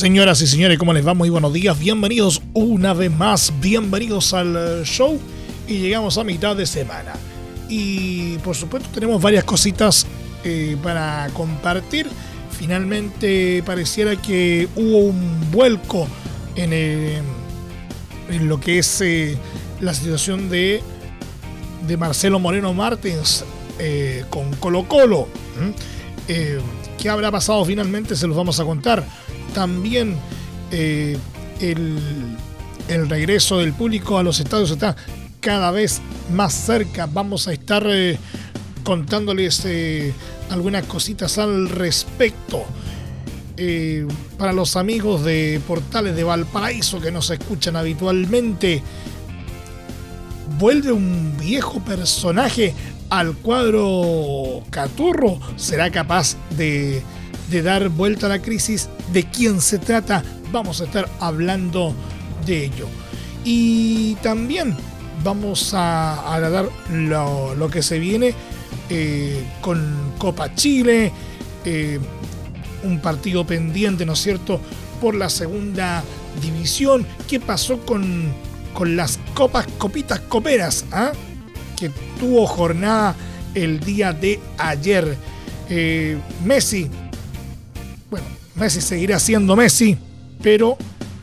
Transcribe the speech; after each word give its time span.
Señoras 0.00 0.40
y 0.40 0.46
señores, 0.46 0.78
¿cómo 0.78 0.94
les 0.94 1.06
va? 1.06 1.12
Muy 1.12 1.28
buenos 1.28 1.52
días, 1.52 1.78
bienvenidos 1.78 2.40
una 2.54 2.94
vez 2.94 3.10
más, 3.10 3.52
bienvenidos 3.60 4.32
al 4.32 4.56
eh, 4.56 4.82
show 4.86 5.20
y 5.68 5.76
llegamos 5.76 6.16
a 6.16 6.24
mitad 6.24 6.56
de 6.56 6.64
semana. 6.64 7.12
Y 7.68 8.38
por 8.38 8.56
supuesto 8.56 8.88
tenemos 8.94 9.20
varias 9.20 9.44
cositas 9.44 10.06
eh, 10.42 10.78
para 10.82 11.28
compartir. 11.34 12.06
Finalmente 12.50 13.62
pareciera 13.66 14.16
que 14.16 14.70
hubo 14.74 15.00
un 15.00 15.50
vuelco 15.50 16.08
en, 16.56 16.70
eh, 16.72 17.20
lo 18.40 18.58
que 18.58 18.78
es 18.78 19.04
la 19.82 19.92
situación 19.92 20.48
de, 20.48 20.80
de 21.86 21.96
Marcelo 21.98 22.38
Moreno 22.38 22.72
Martins 22.72 23.44
con 24.30 24.50
Colo 24.54 24.88
Colo. 24.88 25.28
¿Qué 26.96 27.08
habrá 27.10 27.30
pasado 27.30 27.66
finalmente? 27.66 28.16
Se 28.16 28.26
los 28.26 28.34
vamos 28.34 28.58
a 28.60 28.64
contar 28.64 29.04
también 29.52 30.16
eh, 30.70 31.16
el, 31.60 31.98
regreso 33.08 33.58
del 33.58 33.72
público 33.72 34.18
a 34.18 34.22
los 34.22 34.40
estadios 34.40 34.70
está 34.70 34.96
cada 35.40 35.70
vez 35.70 36.00
más 36.32 36.52
cerca. 36.52 37.06
Vamos 37.06 37.46
a 37.46 37.52
estar 37.52 37.84
eh, 37.86 38.18
contándoles 38.82 39.62
eh, 39.64 40.12
algunas 40.50 40.84
cositas 40.86 41.38
al 41.38 41.68
respecto. 41.68 42.64
para 44.38 44.52
los 44.54 44.76
amigos 44.76 45.22
de 45.22 45.60
Portales 45.68 46.16
de 46.16 46.24
Valparaíso 46.24 46.98
que 46.98 47.12
nos 47.12 47.28
escuchan 47.30 47.76
habitualmente, 47.76 48.82
vuelve 50.58 50.92
un 50.92 51.36
viejo 51.38 51.80
personaje 51.80 52.74
al 53.10 53.34
cuadro 53.34 54.62
Caturro. 54.70 55.38
¿Será 55.56 55.90
capaz 55.90 56.36
de 56.56 57.02
de 57.50 57.62
dar 57.62 57.88
vuelta 57.88 58.26
a 58.26 58.28
la 58.28 58.40
crisis, 58.40 58.88
de 59.12 59.24
quién 59.24 59.60
se 59.60 59.78
trata, 59.78 60.22
vamos 60.52 60.80
a 60.80 60.84
estar 60.84 61.08
hablando 61.18 61.94
de 62.46 62.64
ello. 62.66 62.86
Y 63.44 64.14
también 64.16 64.76
vamos 65.24 65.74
a, 65.74 66.34
a 66.34 66.40
dar 66.40 66.68
lo, 66.90 67.68
que 67.70 67.82
se 67.82 67.98
viene 67.98 68.34
eh, 68.88 69.44
con 69.60 70.12
Copa 70.18 70.54
Chile, 70.54 71.12
eh, 71.64 71.98
un 72.84 73.00
partido 73.00 73.46
pendiente, 73.46 74.06
¿no 74.06 74.12
es 74.12 74.20
cierto?, 74.20 74.60
por 75.00 75.14
la 75.14 75.28
segunda 75.28 76.04
división. 76.40 77.06
¿Qué 77.28 77.40
pasó 77.40 77.80
con, 77.80 78.32
con 78.74 78.96
las 78.96 79.18
copas, 79.34 79.66
copitas 79.78 80.20
coperas? 80.20 80.84
Ah? 80.92 81.12
Que 81.76 81.90
tuvo 82.18 82.46
jornada 82.46 83.16
el 83.54 83.80
día 83.80 84.12
de 84.12 84.38
ayer. 84.58 85.16
Eh, 85.72 86.18
Messi 86.44 86.90
bueno, 88.10 88.26
Messi 88.56 88.80
seguirá 88.80 89.18
siendo 89.18 89.56
Messi, 89.56 89.96
pero 90.42 90.76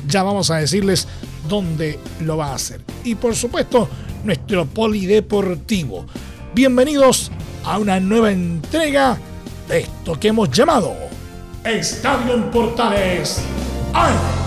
ya 0.08 0.24
vamos 0.24 0.50
a 0.50 0.58
decirles 0.58 1.08
dónde 1.48 2.00
lo 2.22 2.38
va 2.38 2.48
a 2.48 2.56
hacer. 2.56 2.82
Y 3.04 3.16
por 3.16 3.36
supuesto, 3.36 3.90
nuestro 4.24 4.66
polideportivo. 4.66 6.06
Bienvenidos 6.54 7.32
a 7.64 7.78
una 7.78 8.00
nueva 8.00 8.32
entrega 8.32 9.18
de 9.68 9.82
esto 9.82 10.18
que 10.20 10.30
hemos 10.30 10.50
llamado 10.50 10.96
Estadio 11.64 12.34
en 12.34 12.50
Portales. 12.50 13.42
¡Ay! 13.94 14.47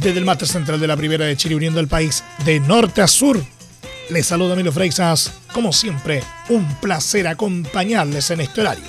Desde 0.00 0.18
el 0.18 0.24
máster 0.24 0.48
central 0.48 0.80
de 0.80 0.86
la 0.86 0.96
Primera 0.96 1.26
de 1.26 1.36
Chile, 1.36 1.54
uniendo 1.54 1.78
al 1.78 1.88
país 1.88 2.24
de 2.44 2.58
norte 2.60 3.02
a 3.02 3.06
sur. 3.06 3.40
Les 4.08 4.26
saluda 4.26 4.56
Milo 4.56 4.72
Freixas. 4.72 5.32
Como 5.52 5.72
siempre, 5.72 6.22
un 6.48 6.66
placer 6.76 7.28
acompañarles 7.28 8.30
en 8.30 8.40
este 8.40 8.62
horario. 8.62 8.84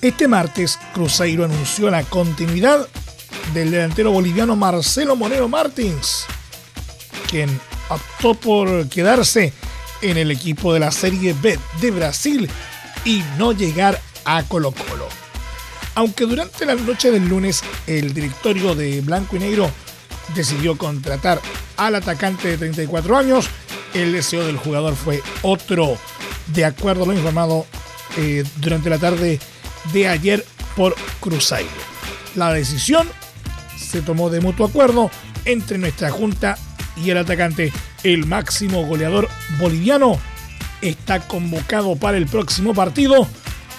Este 0.00 0.28
martes, 0.28 0.78
Cruzeiro 0.92 1.44
anunció 1.44 1.90
la 1.90 2.02
continuidad 2.04 2.86
del 3.52 3.70
delantero 3.70 4.12
boliviano 4.12 4.54
Marcelo 4.54 5.16
Moreno 5.16 5.48
Martins, 5.48 6.26
quien 7.28 7.48
optó 7.88 8.34
por 8.34 8.88
quedarse 8.88 9.52
en 10.02 10.18
el 10.18 10.30
equipo 10.30 10.72
de 10.72 10.80
la 10.80 10.90
Serie 10.90 11.34
B 11.40 11.58
de 11.80 11.90
Brasil 11.90 12.48
y 13.04 13.22
no 13.38 13.52
llegar 13.52 14.00
a 14.24 14.42
Colo 14.44 14.72
Colo. 14.72 15.08
Aunque 15.94 16.26
durante 16.26 16.66
la 16.66 16.74
noche 16.74 17.10
del 17.10 17.28
lunes 17.28 17.62
el 17.86 18.12
directorio 18.12 18.74
de 18.74 19.00
Blanco 19.00 19.36
y 19.36 19.40
Negro 19.40 19.70
decidió 20.34 20.76
contratar 20.76 21.40
al 21.76 21.94
atacante 21.96 22.48
de 22.48 22.58
34 22.58 23.16
años. 23.16 23.48
El 23.92 24.12
deseo 24.12 24.44
del 24.44 24.56
jugador 24.56 24.94
fue 24.96 25.22
otro, 25.42 25.96
de 26.48 26.64
acuerdo 26.64 27.04
a 27.04 27.06
lo 27.06 27.12
informado 27.12 27.66
eh, 28.16 28.44
durante 28.56 28.90
la 28.90 28.98
tarde 28.98 29.38
de 29.92 30.08
ayer 30.08 30.44
por 30.76 30.94
Cruzeiro. 31.20 31.70
La 32.34 32.52
decisión 32.52 33.08
se 33.76 34.02
tomó 34.02 34.30
de 34.30 34.40
mutuo 34.40 34.66
acuerdo 34.66 35.10
entre 35.44 35.78
nuestra 35.78 36.10
junta 36.10 36.58
y 36.96 37.10
el 37.10 37.18
atacante. 37.18 37.72
El 38.02 38.26
máximo 38.26 38.84
goleador 38.86 39.28
boliviano 39.58 40.18
está 40.82 41.20
convocado 41.20 41.96
para 41.96 42.16
el 42.18 42.26
próximo 42.26 42.74
partido, 42.74 43.26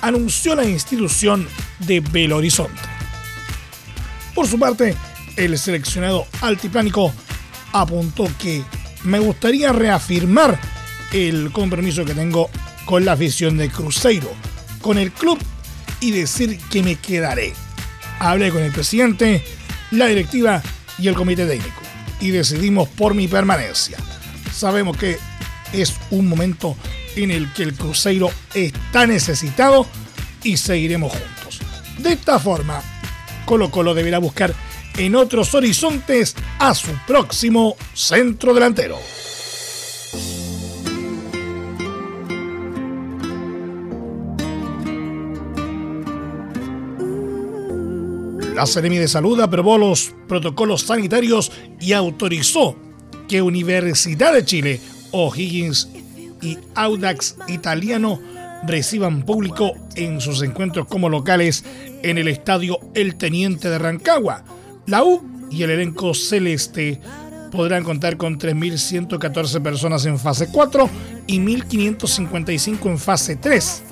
anunció 0.01 0.55
la 0.55 0.65
institución 0.65 1.47
de 1.79 1.99
Belo 1.99 2.37
Horizonte. 2.37 2.81
Por 4.33 4.47
su 4.47 4.59
parte, 4.59 4.95
el 5.35 5.57
seleccionado 5.57 6.27
altiplánico 6.41 7.13
apuntó 7.73 8.29
que 8.39 8.63
me 9.03 9.19
gustaría 9.19 9.71
reafirmar 9.71 10.59
el 11.11 11.51
compromiso 11.51 12.05
que 12.05 12.13
tengo 12.13 12.49
con 12.85 13.05
la 13.05 13.13
afición 13.13 13.57
de 13.57 13.69
Cruzeiro, 13.69 14.31
con 14.81 14.97
el 14.97 15.11
club 15.11 15.39
y 15.99 16.11
decir 16.11 16.59
que 16.69 16.83
me 16.83 16.95
quedaré. 16.95 17.53
Hablé 18.19 18.51
con 18.51 18.63
el 18.63 18.71
presidente, 18.71 19.43
la 19.91 20.07
directiva 20.07 20.61
y 20.97 21.07
el 21.07 21.15
comité 21.15 21.45
técnico 21.45 21.81
y 22.19 22.31
decidimos 22.31 22.87
por 22.89 23.13
mi 23.13 23.27
permanencia. 23.27 23.97
Sabemos 24.53 24.97
que 24.97 25.17
es 25.73 25.93
un 26.11 26.27
momento 26.27 26.75
en 27.15 27.31
el 27.31 27.51
que 27.53 27.63
el 27.63 27.73
Cruzeiro 27.73 28.31
está 28.53 29.07
necesitado 29.07 29.87
y 30.43 30.57
seguiremos 30.57 31.11
juntos. 31.11 31.59
De 31.97 32.13
esta 32.13 32.39
forma, 32.39 32.81
Colo 33.45 33.71
Colo 33.71 33.93
deberá 33.93 34.19
buscar 34.19 34.53
en 34.97 35.15
otros 35.15 35.53
horizontes 35.53 36.35
a 36.59 36.73
su 36.73 36.91
próximo 37.07 37.75
centro 37.93 38.53
delantero. 38.53 38.97
La 48.53 48.65
Seremi 48.65 48.97
de 48.97 49.09
Salud 49.09 49.37
aprobó 49.41 49.77
los 49.77 50.13
protocolos 50.29 50.83
sanitarios 50.83 51.51
y 51.81 51.91
autorizó 51.91 52.77
que 53.27 53.41
Universidad 53.41 54.33
de 54.33 54.45
Chile, 54.45 54.79
O'Higgins 55.11 55.89
y 56.41 56.57
Audax 56.73 57.35
Italiano 57.49 58.21
reciban 58.65 59.23
público 59.23 59.73
en 59.95 60.21
sus 60.21 60.41
encuentros 60.41 60.87
como 60.87 61.09
locales 61.09 61.65
en 62.01 62.17
el 62.17 62.29
estadio 62.29 62.79
El 62.93 63.17
Teniente 63.17 63.69
de 63.69 63.77
Rancagua 63.77 64.45
la 64.87 65.03
U 65.03 65.21
y 65.49 65.63
el 65.63 65.71
elenco 65.71 66.13
celeste 66.13 67.01
podrán 67.51 67.83
contar 67.83 68.15
con 68.17 68.37
3.114 68.37 69.59
personas 69.61 70.05
en 70.05 70.19
fase 70.19 70.49
4 70.51 70.87
y 71.27 71.39
1.555 71.39 72.85
en 72.87 72.99
fase 72.99 73.37
3. 73.37 73.83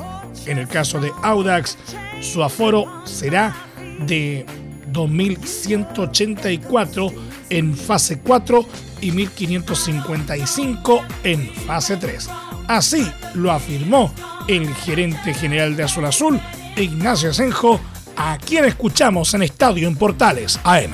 En 0.48 0.57
el 0.57 0.68
caso 0.68 1.00
de 1.00 1.12
Audax, 1.22 1.78
su 2.22 2.44
aforo 2.44 3.06
será 3.06 3.56
de 4.06 4.45
2.184 4.92 7.13
en 7.50 7.74
fase 7.75 8.19
4 8.19 8.66
y 9.01 9.12
1.555 9.12 11.06
en 11.24 11.50
fase 11.50 11.98
3. 11.98 12.30
Así 12.68 13.12
lo 13.34 13.51
afirmó 13.51 14.13
el 14.48 14.72
gerente 14.74 15.34
general 15.34 15.75
de 15.75 15.84
Azul 15.84 16.06
Azul, 16.06 16.40
Ignacio 16.75 17.31
Asenjo, 17.31 17.80
a 18.15 18.38
quien 18.38 18.65
escuchamos 18.65 19.33
en 19.33 19.44
Estadio 19.44 19.88
en 19.88 19.95
Portales 19.95 20.60
AM. 20.63 20.94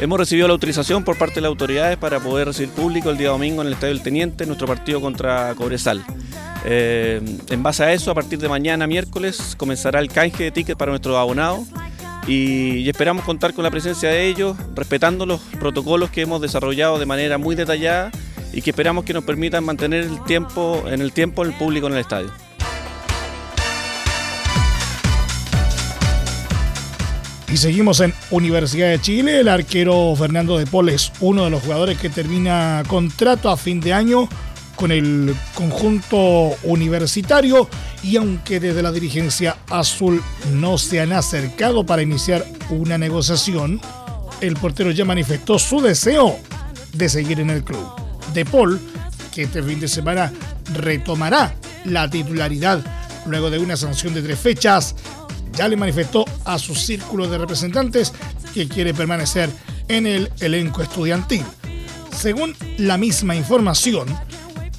Hemos 0.00 0.18
recibido 0.18 0.46
la 0.46 0.54
autorización 0.54 1.04
por 1.04 1.18
parte 1.18 1.36
de 1.36 1.40
las 1.42 1.48
autoridades 1.48 1.96
para 1.96 2.20
poder 2.20 2.46
recibir 2.46 2.70
público 2.70 3.10
el 3.10 3.18
día 3.18 3.30
domingo 3.30 3.62
en 3.62 3.68
el 3.68 3.74
Estadio 3.74 3.94
del 3.94 4.02
Teniente, 4.02 4.46
nuestro 4.46 4.66
partido 4.66 5.00
contra 5.00 5.54
Cobresal. 5.56 6.04
Eh, 6.64 7.20
en 7.50 7.62
base 7.62 7.82
a 7.82 7.92
eso, 7.92 8.10
a 8.10 8.14
partir 8.14 8.38
de 8.38 8.48
mañana, 8.48 8.86
miércoles, 8.86 9.54
comenzará 9.56 10.00
el 10.00 10.08
canje 10.08 10.44
de 10.44 10.50
tickets 10.50 10.78
para 10.78 10.92
nuestros 10.92 11.16
abonados 11.16 11.66
y, 12.28 12.88
esperamos 12.88 13.24
contar 13.24 13.54
con 13.54 13.64
la 13.64 13.70
presencia 13.70 14.10
de 14.10 14.26
ellos, 14.26 14.56
respetando 14.74 15.26
los 15.26 15.40
protocolos 15.58 16.10
que 16.10 16.22
hemos 16.22 16.40
desarrollado 16.40 16.98
de 16.98 17.06
manera 17.06 17.38
muy 17.38 17.54
detallada 17.56 18.12
y 18.52 18.62
que 18.62 18.70
esperamos 18.70 19.04
que 19.04 19.14
nos 19.14 19.24
permitan 19.24 19.64
mantener 19.64 20.04
el 20.04 20.22
tiempo, 20.24 20.84
en 20.86 21.00
el 21.00 21.12
tiempo 21.12 21.42
el 21.42 21.52
público 21.54 21.86
en 21.86 21.94
el 21.94 22.00
estadio. 22.00 22.30
Y 27.50 27.56
seguimos 27.56 28.00
en 28.00 28.12
Universidad 28.30 28.90
de 28.90 29.00
Chile. 29.00 29.40
El 29.40 29.48
arquero 29.48 30.14
Fernando 30.16 30.58
de 30.58 30.66
Pol 30.66 30.90
es 30.90 31.12
uno 31.20 31.44
de 31.44 31.50
los 31.50 31.62
jugadores 31.62 31.98
que 31.98 32.10
termina 32.10 32.82
contrato 32.86 33.48
a 33.50 33.56
fin 33.56 33.80
de 33.80 33.94
año 33.94 34.28
con 34.76 34.92
el 34.92 35.34
conjunto 35.54 36.56
universitario 36.62 37.68
y 38.02 38.16
aunque 38.16 38.60
desde 38.60 38.82
la 38.82 38.92
dirigencia 38.92 39.56
azul 39.70 40.22
no 40.52 40.78
se 40.78 41.00
han 41.00 41.12
acercado 41.12 41.84
para 41.84 42.02
iniciar 42.02 42.44
una 42.70 42.96
negociación, 42.96 43.80
el 44.40 44.54
portero 44.54 44.92
ya 44.92 45.04
manifestó 45.04 45.58
su 45.58 45.80
deseo 45.80 46.38
de 46.92 47.08
seguir 47.08 47.40
en 47.40 47.50
el 47.50 47.64
club. 47.64 47.84
De 48.34 48.44
Paul, 48.44 48.78
que 49.34 49.42
este 49.44 49.62
fin 49.62 49.80
de 49.80 49.88
semana 49.88 50.32
retomará 50.74 51.54
la 51.84 52.08
titularidad 52.08 52.84
luego 53.26 53.50
de 53.50 53.58
una 53.58 53.76
sanción 53.76 54.14
de 54.14 54.22
tres 54.22 54.38
fechas, 54.38 54.94
ya 55.52 55.68
le 55.68 55.76
manifestó 55.76 56.24
a 56.44 56.58
su 56.58 56.74
círculo 56.74 57.28
de 57.28 57.38
representantes 57.38 58.12
que 58.54 58.68
quiere 58.68 58.94
permanecer 58.94 59.50
en 59.88 60.06
el 60.06 60.30
elenco 60.40 60.82
estudiantil. 60.82 61.44
Según 62.16 62.54
la 62.78 62.98
misma 62.98 63.36
información, 63.36 64.08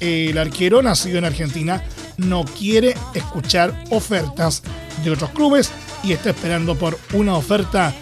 el 0.00 0.36
arquero 0.38 0.82
nacido 0.82 1.18
en 1.18 1.24
Argentina 1.24 1.82
no 2.16 2.44
quiere 2.44 2.94
escuchar 3.14 3.84
ofertas 3.90 4.62
de 5.04 5.10
otros 5.10 5.30
clubes 5.30 5.70
y 6.02 6.12
está 6.12 6.30
esperando 6.30 6.74
por 6.76 6.98
una 7.12 7.36
oferta 7.36 7.94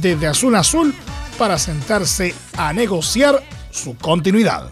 desde 0.00 0.26
Azul 0.26 0.54
Azul 0.54 0.94
para 1.38 1.58
sentarse 1.58 2.34
a 2.56 2.72
negociar 2.72 3.42
su 3.70 3.96
continuidad. 3.96 4.70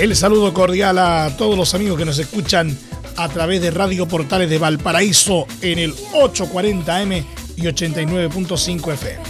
El 0.00 0.16
saludo 0.16 0.54
cordial 0.54 0.98
a 0.98 1.36
todos 1.36 1.58
los 1.58 1.74
amigos 1.74 1.98
que 1.98 2.06
nos 2.06 2.18
escuchan 2.18 2.74
a 3.18 3.28
través 3.28 3.60
de 3.60 3.70
Radio 3.70 4.08
Portales 4.08 4.48
de 4.48 4.56
Valparaíso 4.56 5.46
en 5.60 5.78
el 5.78 5.94
840M 5.94 7.22
y 7.56 7.62
89.5 7.64 8.94
FM. 8.94 9.22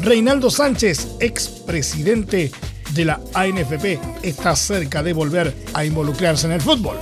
Reinaldo 0.00 0.50
Sánchez, 0.50 1.10
expresidente 1.20 2.50
de 2.94 3.04
la 3.04 3.20
ANFP, 3.32 4.00
está 4.24 4.56
cerca 4.56 5.04
de 5.04 5.12
volver 5.12 5.54
a 5.72 5.84
involucrarse 5.84 6.46
en 6.46 6.54
el 6.54 6.60
fútbol. 6.60 6.96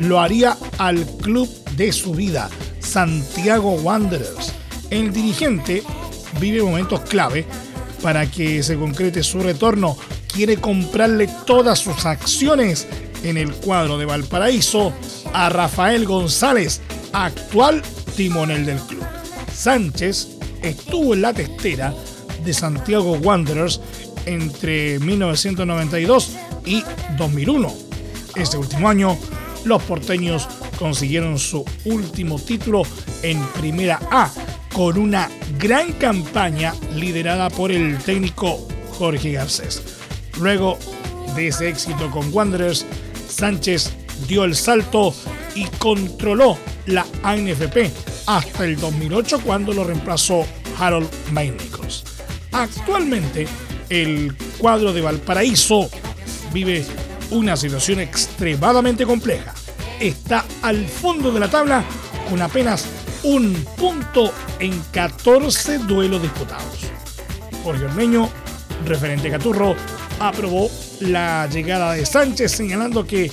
Lo 0.00 0.18
haría 0.18 0.56
al 0.78 1.06
club 1.18 1.48
de 1.76 1.92
su 1.92 2.14
vida, 2.14 2.50
Santiago 2.80 3.74
Wanderers. 3.74 4.52
El 4.90 5.12
dirigente 5.12 5.84
vive 6.40 6.64
momentos 6.64 7.02
clave 7.02 7.46
para 8.02 8.28
que 8.28 8.60
se 8.64 8.74
concrete 8.76 9.22
su 9.22 9.38
retorno. 9.38 9.96
Quiere 10.34 10.56
comprarle 10.56 11.28
todas 11.46 11.78
sus 11.78 12.04
acciones 12.06 12.88
en 13.22 13.36
el 13.36 13.52
cuadro 13.52 13.98
de 13.98 14.04
Valparaíso 14.04 14.92
a 15.32 15.48
Rafael 15.48 16.04
González, 16.06 16.80
actual 17.12 17.82
timonel 18.16 18.66
del 18.66 18.78
club. 18.80 19.04
Sánchez 19.54 20.28
estuvo 20.60 21.14
en 21.14 21.22
la 21.22 21.32
testera 21.32 21.94
de 22.44 22.52
Santiago 22.52 23.12
Wanderers 23.12 23.80
entre 24.26 24.98
1992 24.98 26.30
y 26.66 26.82
2001. 27.16 27.72
Ese 28.34 28.58
último 28.58 28.88
año, 28.88 29.16
los 29.64 29.82
porteños 29.84 30.48
consiguieron 30.78 31.38
su 31.38 31.64
último 31.84 32.38
título 32.40 32.82
en 33.22 33.40
Primera 33.60 34.00
A 34.10 34.30
con 34.72 34.98
una 34.98 35.30
gran 35.58 35.92
campaña 35.92 36.74
liderada 36.96 37.48
por 37.48 37.70
el 37.70 37.98
técnico 37.98 38.66
Jorge 38.98 39.32
Garcés. 39.32 39.93
Luego 40.40 40.78
de 41.34 41.48
ese 41.48 41.68
éxito 41.68 42.10
con 42.10 42.32
Wanderers, 42.32 42.86
Sánchez 43.28 43.92
dio 44.28 44.44
el 44.44 44.54
salto 44.54 45.14
y 45.54 45.64
controló 45.78 46.58
la 46.86 47.06
ANFP 47.22 47.90
hasta 48.26 48.64
el 48.64 48.78
2008 48.78 49.40
cuando 49.40 49.72
lo 49.72 49.84
reemplazó 49.84 50.46
Harold 50.78 51.08
Maynicos. 51.32 52.04
Actualmente, 52.52 53.46
el 53.88 54.34
cuadro 54.58 54.92
de 54.92 55.00
Valparaíso 55.00 55.88
vive 56.52 56.84
una 57.30 57.56
situación 57.56 58.00
extremadamente 58.00 59.04
compleja. 59.04 59.54
Está 60.00 60.44
al 60.62 60.86
fondo 60.86 61.32
de 61.32 61.40
la 61.40 61.50
tabla 61.50 61.84
con 62.28 62.40
apenas 62.42 62.86
un 63.22 63.54
punto 63.76 64.32
en 64.58 64.78
14 64.92 65.78
duelos 65.78 66.22
disputados. 66.22 66.80
Jorge 67.62 67.84
Ormeño, 67.84 68.28
referente 68.84 69.30
Caturro, 69.30 69.74
aprobó 70.20 70.70
la 71.00 71.48
llegada 71.48 71.92
de 71.92 72.06
Sánchez 72.06 72.52
señalando 72.52 73.06
que 73.06 73.30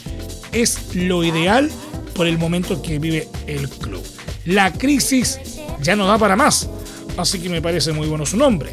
es 0.51 0.95
lo 0.95 1.23
ideal 1.23 1.69
por 2.13 2.27
el 2.27 2.37
momento 2.37 2.81
que 2.81 2.99
vive 2.99 3.27
el 3.47 3.69
club. 3.69 4.03
La 4.45 4.73
crisis 4.73 5.39
ya 5.81 5.95
no 5.95 6.05
da 6.07 6.17
para 6.17 6.35
más, 6.35 6.69
así 7.17 7.39
que 7.39 7.49
me 7.49 7.61
parece 7.61 7.93
muy 7.93 8.07
bueno 8.07 8.25
su 8.25 8.37
nombre. 8.37 8.71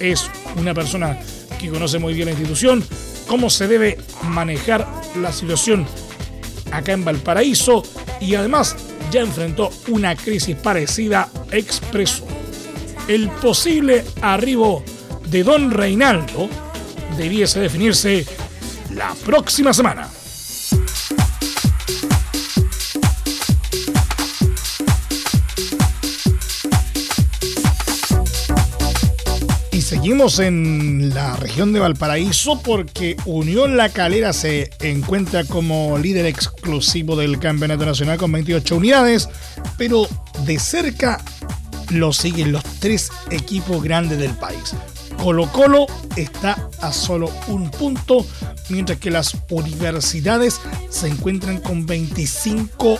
Es 0.00 0.30
una 0.56 0.74
persona 0.74 1.18
que 1.58 1.68
conoce 1.68 1.98
muy 1.98 2.14
bien 2.14 2.26
la 2.26 2.32
institución, 2.32 2.84
cómo 3.26 3.50
se 3.50 3.66
debe 3.66 3.98
manejar 4.22 4.86
la 5.16 5.32
situación 5.32 5.86
acá 6.70 6.92
en 6.92 7.04
Valparaíso 7.04 7.82
y 8.20 8.34
además 8.34 8.76
ya 9.10 9.20
enfrentó 9.20 9.70
una 9.88 10.14
crisis 10.14 10.56
parecida 10.56 11.28
expreso. 11.50 12.26
El 13.08 13.30
posible 13.30 14.04
arribo 14.20 14.84
de 15.30 15.42
Don 15.42 15.70
Reinaldo 15.70 16.48
debiese 17.16 17.60
definirse 17.60 18.26
la 18.94 19.14
próxima 19.24 19.72
semana. 19.72 20.08
seguimos 29.88 30.38
en 30.38 31.14
la 31.14 31.34
región 31.36 31.72
de 31.72 31.80
Valparaíso 31.80 32.60
porque 32.62 33.16
Unión 33.24 33.78
La 33.78 33.88
Calera 33.88 34.34
se 34.34 34.68
encuentra 34.80 35.44
como 35.44 35.96
líder 35.96 36.26
exclusivo 36.26 37.16
del 37.16 37.38
Campeonato 37.38 37.86
Nacional 37.86 38.18
con 38.18 38.30
28 38.30 38.76
unidades, 38.76 39.30
pero 39.78 40.06
de 40.44 40.58
cerca 40.58 41.24
lo 41.88 42.12
siguen 42.12 42.52
los 42.52 42.64
tres 42.80 43.10
equipos 43.30 43.82
grandes 43.82 44.18
del 44.18 44.32
país. 44.32 44.74
Colo 45.22 45.50
Colo 45.50 45.86
está 46.16 46.68
a 46.80 46.92
solo 46.92 47.30
un 47.48 47.70
punto, 47.70 48.24
mientras 48.68 48.98
que 48.98 49.10
las 49.10 49.36
universidades 49.50 50.60
se 50.88 51.08
encuentran 51.08 51.60
con 51.60 51.86
25 51.86 52.98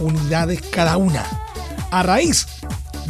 unidades 0.00 0.60
cada 0.70 0.96
una. 0.96 1.24
A 1.90 2.02
raíz 2.02 2.46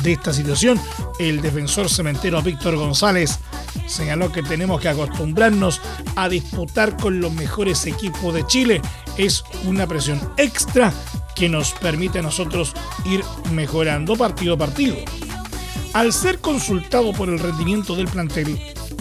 de 0.03 0.13
esta 0.13 0.33
situación, 0.33 0.81
el 1.19 1.41
defensor 1.41 1.89
cementero 1.89 2.43
Víctor 2.43 2.77
González 2.77 3.39
señaló 3.87 4.31
que 4.31 4.43
tenemos 4.43 4.81
que 4.81 4.89
acostumbrarnos 4.89 5.81
a 6.17 6.29
disputar 6.29 6.97
con 6.97 7.21
los 7.21 7.33
mejores 7.33 7.87
equipos 7.87 8.35
de 8.35 8.47
Chile. 8.47 8.83
Es 9.17 9.45
una 9.65 9.87
presión 9.87 10.21
extra 10.37 10.93
que 11.35 11.49
nos 11.49 11.73
permite 11.73 12.19
a 12.19 12.23
nosotros 12.23 12.75
ir 13.05 13.23
mejorando 13.53 14.17
partido 14.17 14.55
a 14.55 14.59
partido. 14.59 14.97
Al 15.93 16.13
ser 16.13 16.39
consultado 16.39 17.13
por 17.13 17.29
el 17.29 17.39
rendimiento 17.39 17.95
del 17.95 18.09
plantel 18.09 18.59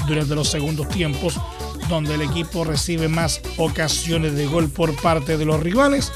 durante 0.07 0.36
los 0.36 0.50
segundos 0.50 0.89
tiempos, 0.89 1.39
donde 1.89 2.15
el 2.15 2.21
equipo 2.21 2.63
recibe 2.63 3.07
más 3.07 3.41
ocasiones 3.57 4.36
de 4.36 4.45
gol 4.48 4.69
por 4.69 4.95
parte 5.01 5.38
de 5.38 5.45
los 5.45 5.60
rivales, 5.60 6.12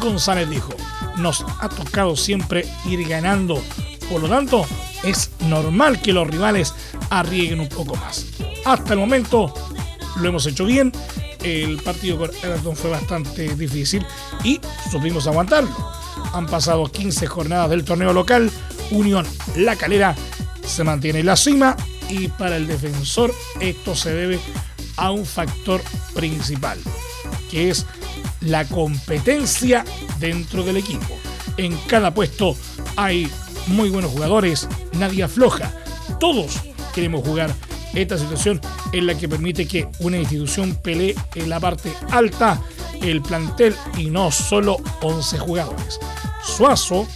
González 0.00 0.48
dijo, 0.48 0.72
nos 1.16 1.44
ha 1.60 1.68
tocado 1.68 2.16
siempre 2.16 2.66
ir 2.86 3.06
ganando 3.06 3.62
por 4.10 4.22
lo 4.22 4.28
tanto, 4.28 4.66
es 5.04 5.30
normal 5.46 6.02
que 6.02 6.12
los 6.12 6.26
rivales 6.26 6.74
arriesguen 7.10 7.60
un 7.60 7.68
poco 7.68 7.94
más. 7.94 8.26
Hasta 8.64 8.94
el 8.94 8.98
momento 8.98 9.54
lo 10.16 10.28
hemos 10.28 10.44
hecho 10.46 10.64
bien. 10.64 10.92
El 11.44 11.76
partido 11.78 12.18
con 12.18 12.30
Everton 12.42 12.76
fue 12.76 12.90
bastante 12.90 13.54
difícil 13.54 14.04
y 14.42 14.60
supimos 14.90 15.28
aguantarlo. 15.28 15.70
Han 16.32 16.46
pasado 16.46 16.90
15 16.90 17.26
jornadas 17.28 17.70
del 17.70 17.84
torneo 17.84 18.12
local. 18.12 18.50
Unión 18.90 19.26
La 19.56 19.76
Calera 19.76 20.14
se 20.64 20.84
mantiene 20.84 21.20
en 21.20 21.26
la 21.26 21.36
cima 21.36 21.76
y 22.08 22.28
para 22.28 22.56
el 22.56 22.66
defensor 22.66 23.32
esto 23.60 23.94
se 23.94 24.12
debe 24.12 24.38
a 24.96 25.10
un 25.10 25.24
factor 25.24 25.80
principal, 26.14 26.78
que 27.50 27.70
es 27.70 27.86
la 28.40 28.64
competencia 28.66 29.84
dentro 30.18 30.62
del 30.62 30.76
equipo. 30.76 31.18
En 31.56 31.76
cada 31.86 32.12
puesto 32.12 32.56
hay 32.96 33.30
muy 33.68 33.90
buenos 33.90 34.12
jugadores, 34.12 34.68
nadie 34.92 35.22
afloja. 35.22 35.72
Todos 36.18 36.60
queremos 36.94 37.26
jugar 37.26 37.54
esta 37.94 38.18
situación 38.18 38.60
en 38.92 39.06
la 39.06 39.16
que 39.16 39.28
permite 39.28 39.66
que 39.66 39.88
una 40.00 40.16
institución 40.16 40.76
pelee 40.76 41.14
en 41.34 41.48
la 41.48 41.60
parte 41.60 41.92
alta 42.10 42.60
el 43.02 43.22
plantel 43.22 43.74
y 43.96 44.06
no 44.06 44.30
solo 44.30 44.76
11 45.00 45.38
jugadores. 45.38 45.98
Suazo 46.44 47.06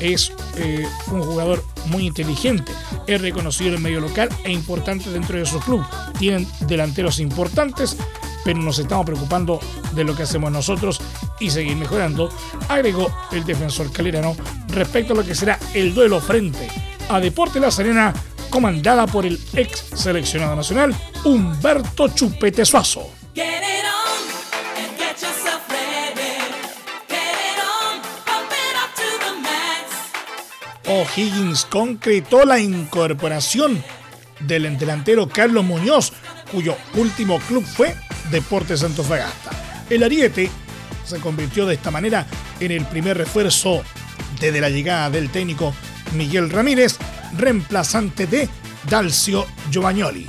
es 0.00 0.32
eh, 0.56 0.86
un 1.08 1.22
jugador 1.22 1.64
muy 1.86 2.06
inteligente, 2.06 2.72
es 3.06 3.20
reconocido 3.20 3.70
en 3.70 3.76
el 3.76 3.82
medio 3.82 4.00
local 4.00 4.28
e 4.44 4.52
importante 4.52 5.10
dentro 5.10 5.38
de 5.38 5.46
su 5.46 5.60
club. 5.60 5.84
Tienen 6.18 6.46
delanteros 6.60 7.20
importantes, 7.20 7.96
pero 8.44 8.58
nos 8.58 8.78
estamos 8.78 9.06
preocupando 9.06 9.60
de 9.92 10.04
lo 10.04 10.14
que 10.14 10.24
hacemos 10.24 10.50
nosotros 10.52 11.00
y 11.40 11.50
seguir 11.50 11.76
mejorando, 11.76 12.30
agregó 12.68 13.10
el 13.32 13.44
defensor 13.44 13.92
calerano 13.92 14.36
respecto 14.68 15.12
a 15.12 15.16
lo 15.16 15.24
que 15.24 15.34
será 15.34 15.58
el 15.74 15.94
duelo 15.94 16.20
frente 16.20 16.68
a 17.08 17.20
Deporte 17.20 17.60
La 17.60 17.70
Serena, 17.70 18.12
comandada 18.50 19.06
por 19.06 19.26
el 19.26 19.38
ex 19.54 19.84
seleccionado 19.94 20.56
nacional 20.56 20.94
Humberto 21.24 22.08
Chupete 22.08 22.64
Suazo. 22.64 23.10
O'Higgins 30.88 31.64
concretó 31.64 32.44
la 32.44 32.60
incorporación 32.60 33.82
del 34.40 34.78
delantero 34.78 35.28
Carlos 35.28 35.64
Muñoz, 35.64 36.12
cuyo 36.52 36.76
último 36.94 37.38
club 37.40 37.64
fue 37.64 37.94
Deportes 38.30 38.84
Fagasta. 39.06 39.50
El 39.90 40.02
Ariete 40.02 40.50
se 41.04 41.18
convirtió 41.18 41.66
de 41.66 41.74
esta 41.74 41.90
manera 41.90 42.26
en 42.60 42.70
el 42.70 42.84
primer 42.84 43.18
refuerzo 43.18 43.82
desde 44.40 44.60
la 44.60 44.68
llegada 44.70 45.10
del 45.10 45.30
técnico 45.30 45.74
Miguel 46.14 46.50
Ramírez, 46.50 46.96
reemplazante 47.36 48.26
de 48.26 48.48
Dalcio 48.88 49.46
Giovagnoli. 49.70 50.26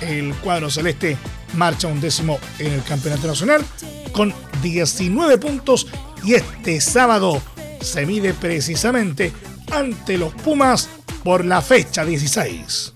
El 0.00 0.34
cuadro 0.34 0.70
celeste 0.70 1.16
marcha 1.54 1.88
un 1.88 2.00
décimo 2.00 2.38
en 2.58 2.72
el 2.72 2.82
Campeonato 2.82 3.26
Nacional 3.26 3.64
con 4.12 4.34
19 4.62 5.38
puntos 5.38 5.86
y 6.22 6.34
este 6.34 6.80
sábado 6.80 7.40
se 7.80 8.04
mide 8.04 8.34
precisamente 8.34 9.32
ante 9.72 10.18
los 10.18 10.32
Pumas 10.34 10.88
por 11.24 11.44
la 11.44 11.60
fecha 11.62 12.04
16. 12.04 12.92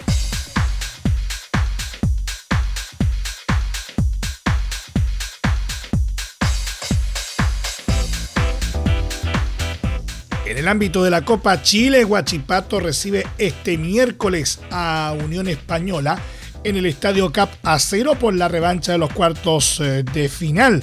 En 10.46 10.58
el 10.58 10.66
ámbito 10.66 11.04
de 11.04 11.10
la 11.10 11.24
Copa 11.24 11.62
Chile, 11.62 12.02
Guachipato 12.02 12.80
recibe 12.80 13.24
este 13.38 13.78
miércoles 13.78 14.58
a 14.72 15.14
Unión 15.24 15.46
Española 15.46 16.18
en 16.64 16.76
el 16.76 16.86
Estadio 16.86 17.30
Cap 17.32 17.50
Acero 17.62 18.16
por 18.16 18.34
la 18.34 18.48
revancha 18.48 18.92
de 18.92 18.98
los 18.98 19.12
cuartos 19.12 19.80
eh, 19.80 20.02
de 20.02 20.28
final, 20.28 20.82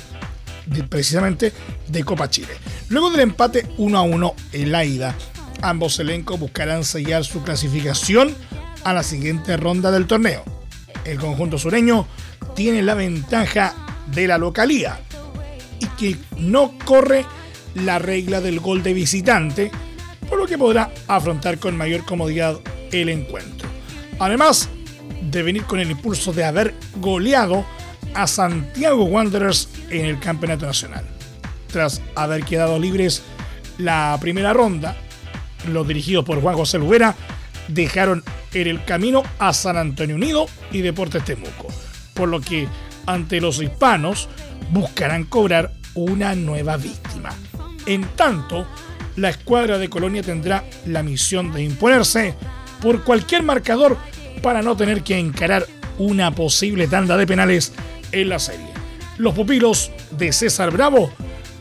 precisamente 0.90 1.52
de 1.88 2.04
Copa 2.04 2.30
Chile. 2.30 2.54
Luego 2.90 3.12
del 3.12 3.20
empate 3.22 3.68
1 3.78 3.98
a 3.98 4.02
1 4.04 4.36
en 4.54 4.72
la 4.72 4.86
ida, 4.86 5.16
ambos 5.62 6.00
elencos 6.00 6.40
buscarán 6.40 6.84
sellar 6.84 7.24
su 7.26 7.44
clasificación 7.44 8.36
a 8.84 8.94
la 8.94 9.04
siguiente 9.04 9.58
ronda 9.58 9.92
del 9.92 10.08
torneo. 10.08 10.44
El 11.06 11.20
conjunto 11.20 11.58
sureño 11.58 12.08
tiene 12.56 12.82
la 12.82 12.94
ventaja 12.94 13.74
de 14.08 14.28
la 14.28 14.38
localía 14.38 15.00
y 15.80 15.86
que 15.98 16.18
no 16.38 16.74
corre 16.86 17.26
la 17.76 18.00
regla 18.00 18.42
del 18.42 18.60
gol 18.60 18.84
de 18.84 18.94
visitante, 18.94 19.72
por 20.30 20.40
lo 20.40 20.48
que 20.48 20.58
podrá 20.58 20.92
afrontar 21.08 21.60
con 21.60 21.78
mayor 21.78 22.04
comodidad 22.06 22.60
el 22.92 23.10
encuentro. 23.10 23.70
Además 24.20 24.70
de 25.22 25.44
venir 25.44 25.64
con 25.64 25.80
el 25.80 25.92
impulso 25.92 26.34
de 26.34 26.44
haber 26.44 26.74
goleado 26.96 27.66
a 28.14 28.28
Santiago 28.28 29.04
Wanderers 29.06 29.70
en 29.90 30.06
el 30.06 30.20
Campeonato 30.20 30.66
Nacional. 30.66 31.06
Tras 31.72 32.02
haber 32.16 32.44
quedado 32.44 32.80
libres 32.80 33.22
la 33.78 34.18
primera 34.20 34.54
ronda, 34.54 34.98
los 35.68 35.88
dirigidos 35.88 36.26
por 36.26 36.42
Juan 36.42 36.56
José 36.56 36.80
Lubera 36.80 37.16
dejaron 37.68 38.24
en 38.54 38.68
el 38.68 38.84
camino 38.84 39.24
a 39.40 39.54
San 39.54 39.78
Antonio 39.78 40.16
Unido 40.16 40.48
y 40.72 40.82
Deportes 40.82 41.24
Temuco, 41.26 41.68
por 42.14 42.30
lo 42.30 42.42
que 42.42 42.68
ante 43.06 43.42
los 43.42 43.62
hispanos 43.62 44.30
buscarán 44.72 45.26
cobrar 45.26 45.72
una 45.94 46.36
nueva 46.36 46.78
víctima. 46.78 47.34
En 47.86 48.04
tanto, 48.16 48.68
la 49.16 49.30
escuadra 49.30 49.78
de 49.78 49.90
Colonia 49.90 50.22
tendrá 50.22 50.64
la 50.86 51.04
misión 51.04 51.52
de 51.52 51.64
imponerse 51.64 52.36
por 52.82 53.04
cualquier 53.04 53.44
marcador 53.44 53.98
para 54.42 54.62
no 54.62 54.78
tener 54.78 55.04
que 55.04 55.18
encarar 55.18 55.66
una 55.98 56.32
posible 56.32 56.88
tanda 56.88 57.18
de 57.18 57.26
penales 57.26 57.74
en 58.12 58.30
la 58.30 58.40
serie. 58.40 58.68
Los 59.18 59.34
pupilos 59.34 59.92
de 60.12 60.32
César 60.32 60.72
Bravo 60.72 61.12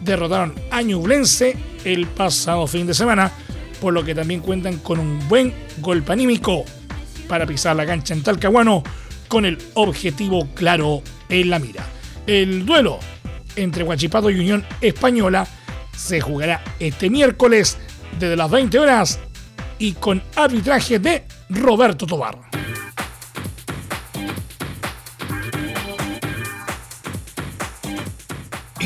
derrotaron 0.03 0.55
a 0.71 0.83
Ñublense 0.83 1.57
el 1.85 2.07
pasado 2.07 2.67
fin 2.67 2.87
de 2.87 2.95
semana 2.95 3.33
por 3.81 3.93
lo 3.93 4.05
que 4.05 4.15
también 4.15 4.41
cuentan 4.41 4.79
con 4.79 4.99
un 4.99 5.29
buen 5.29 5.53
golpe 5.79 6.13
anímico 6.13 6.65
para 7.29 7.47
pisar 7.47 7.77
la 7.77 7.87
cancha 7.87 8.15
en 8.15 8.23
Talcahuano 8.23 8.83
con 9.29 9.45
el 9.45 9.59
objetivo 9.75 10.49
claro 10.55 11.03
en 11.29 11.51
la 11.51 11.59
mira. 11.59 11.85
El 12.27 12.65
duelo 12.65 12.99
entre 13.57 13.85
Huachipato 13.85 14.31
y 14.31 14.39
Unión 14.39 14.65
Española 14.81 15.47
se 15.97 16.21
jugará 16.21 16.63
este 16.79 17.11
miércoles 17.11 17.79
desde 18.19 18.37
las 18.37 18.51
20 18.51 18.79
horas 18.79 19.19
y 19.79 19.93
con 19.93 20.23
arbitraje 20.37 20.99
de 20.99 21.25
Roberto 21.51 22.07
Tobar. 22.07 22.66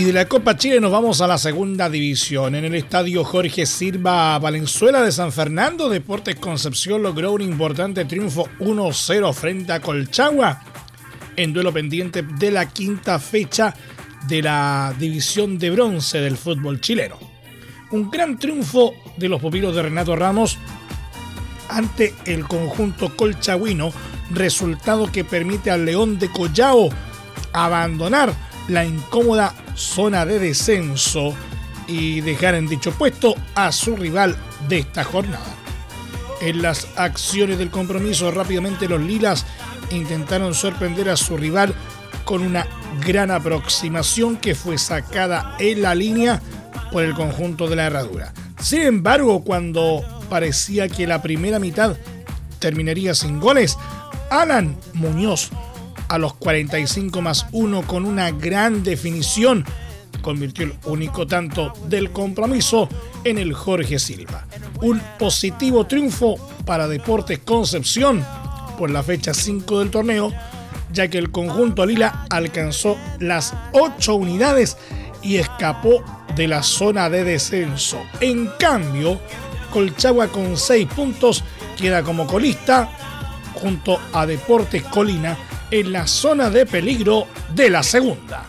Y 0.01 0.05
de 0.05 0.15
la 0.15 0.25
Copa 0.25 0.57
Chile 0.57 0.81
nos 0.81 0.93
vamos 0.93 1.21
a 1.21 1.27
la 1.27 1.37
segunda 1.37 1.91
división. 1.91 2.55
En 2.55 2.65
el 2.65 2.75
estadio 2.75 3.23
Jorge 3.23 3.67
Silva 3.67 4.39
Valenzuela 4.39 5.03
de 5.03 5.13
San 5.13 5.31
Fernando, 5.31 5.91
Deportes 5.91 6.37
Concepción 6.37 7.03
logró 7.03 7.33
un 7.33 7.43
importante 7.43 8.07
triunfo 8.07 8.49
1-0 8.61 9.35
frente 9.35 9.75
a 9.75 9.81
Colchagua 9.81 10.63
en 11.37 11.53
duelo 11.53 11.71
pendiente 11.71 12.23
de 12.23 12.51
la 12.51 12.67
quinta 12.67 13.19
fecha 13.19 13.75
de 14.27 14.41
la 14.41 14.95
división 14.99 15.59
de 15.59 15.69
bronce 15.69 16.19
del 16.19 16.39
fútbol 16.39 16.81
chileno. 16.81 17.19
Un 17.91 18.11
gran 18.11 18.39
triunfo 18.39 18.95
de 19.19 19.29
los 19.29 19.39
pupilos 19.39 19.77
de 19.77 19.83
Renato 19.83 20.17
Ramos 20.17 20.57
ante 21.69 22.15
el 22.25 22.49
conjunto 22.49 23.15
colchagüino, 23.15 23.93
resultado 24.31 25.13
que 25.13 25.25
permite 25.25 25.71
al 25.71 25.85
León 25.85 26.19
de 26.19 26.31
Collao 26.31 26.89
abandonar 27.53 28.33
la 28.71 28.85
incómoda 28.85 29.55
zona 29.75 30.25
de 30.25 30.39
descenso 30.39 31.35
y 31.89 32.21
dejar 32.21 32.55
en 32.55 32.69
dicho 32.69 32.93
puesto 32.93 33.35
a 33.55 33.73
su 33.73 33.97
rival 33.97 34.37
de 34.69 34.79
esta 34.79 35.03
jornada. 35.03 35.57
En 36.41 36.63
las 36.63 36.87
acciones 36.97 37.59
del 37.59 37.71
compromiso 37.71 38.31
rápidamente 38.31 38.89
los 38.89 39.01
Lilas 39.01 39.45
intentaron 39.91 40.55
sorprender 40.55 41.09
a 41.11 41.17
su 41.17 41.37
rival 41.37 41.75
con 42.25 42.43
una 42.43 42.67
gran 43.05 43.33
aproximación 43.33 44.37
que 44.37 44.55
fue 44.55 44.79
sacada 44.79 45.57
en 45.59 45.83
la 45.83 45.95
línea 45.95 46.41
por 46.93 47.03
el 47.03 47.15
conjunto 47.15 47.69
de 47.69 47.77
la 47.77 47.87
herradura. 47.87 48.33
Sin 48.61 48.83
embargo, 48.83 49.43
cuando 49.43 50.03
parecía 50.29 50.89
que 50.89 51.09
la 51.09 51.23
primera 51.23 51.59
mitad 51.59 51.97
terminaría 52.61 53.15
sin 53.15 53.41
goles, 53.41 53.77
Alan 54.31 54.77
Muñoz 54.93 55.51
a 56.11 56.19
los 56.19 56.35
45 56.35 57.23
más 57.23 57.47
1 57.53 57.83
con 57.87 58.05
una 58.05 58.33
gran 58.33 58.83
definición. 58.83 59.65
Convirtió 60.23 60.65
el 60.67 60.75
único 60.85 61.27
tanto 61.27 61.73
del 61.87 62.11
compromiso 62.11 62.89
en 63.25 63.39
el 63.39 63.55
Jorge 63.55 63.99
Silva. 64.01 64.45
Un 64.83 65.01
positivo 65.19 65.87
triunfo 65.87 66.37
para 66.67 66.89
Deportes 66.89 67.39
Concepción 67.39 68.27
por 68.77 68.91
la 68.91 69.05
fecha 69.05 69.33
5 69.33 69.79
del 69.79 69.91
torneo, 69.91 70.33
ya 70.93 71.07
que 71.07 71.19
el 71.19 71.31
conjunto 71.31 71.87
Lila 71.87 72.27
alcanzó 72.29 72.99
las 73.21 73.55
8 73.73 74.15
unidades 74.17 74.77
y 75.23 75.37
escapó 75.37 76.03
de 76.35 76.49
la 76.49 76.65
zona 76.65 77.09
de 77.09 77.23
descenso. 77.23 78.01
En 78.21 78.51
cambio, 78.59 79.21
Colchagua 79.73 80.27
con 80.27 80.57
6 80.57 80.89
puntos 80.89 81.45
queda 81.79 82.03
como 82.03 82.27
colista 82.27 82.91
junto 83.55 84.01
a 84.13 84.27
Deportes 84.27 84.83
Colina 84.83 85.37
en 85.71 85.93
la 85.93 86.07
zona 86.07 86.51
de 86.51 86.67
peligro 86.67 87.27
de 87.55 87.71
la 87.71 87.83
segunda. 87.83 88.45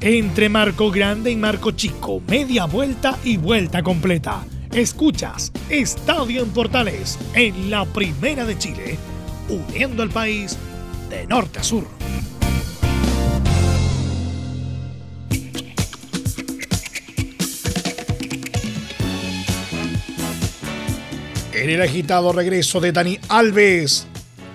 Entre 0.00 0.48
marco 0.48 0.90
grande 0.90 1.30
y 1.30 1.36
marco 1.36 1.72
chico, 1.72 2.22
media 2.26 2.64
vuelta 2.64 3.18
y 3.22 3.36
vuelta 3.36 3.82
completa. 3.82 4.44
Escuchas 4.72 5.52
Estadio 5.68 6.42
en 6.42 6.50
Portales 6.50 7.18
en 7.34 7.70
la 7.70 7.84
Primera 7.84 8.44
de 8.44 8.58
Chile, 8.58 8.98
uniendo 9.48 10.02
al 10.02 10.10
país 10.10 10.56
de 11.10 11.26
norte 11.26 11.60
a 11.60 11.62
sur. 11.62 11.86
En 21.52 21.70
el 21.70 21.80
agitado 21.80 22.32
regreso 22.32 22.80
de 22.80 22.90
Dani 22.90 23.20
Alves 23.28 24.08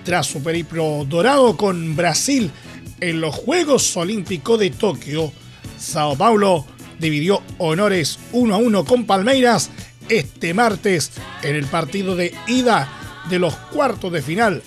tras 0.08 0.26
su 0.26 0.42
periplo 0.42 1.04
dorado 1.06 1.54
con 1.58 1.94
Brasil 1.94 2.50
en 2.98 3.20
los 3.20 3.34
Juegos 3.34 3.94
Olímpicos 3.94 4.58
de 4.58 4.70
Tokio. 4.70 5.30
Sao 5.78 6.16
Paulo 6.16 6.64
dividió 6.98 7.42
honores 7.58 8.18
1 8.32 8.54
a 8.54 8.56
1 8.56 8.84
con 8.86 9.04
Palmeiras 9.04 9.68
este 10.08 10.54
martes 10.54 11.10
en 11.42 11.56
el 11.56 11.66
partido 11.66 12.16
de 12.16 12.34
ida 12.46 12.90
de 13.28 13.38
los 13.38 13.54
cuartos 13.54 14.10
de 14.10 14.22
final 14.22 14.62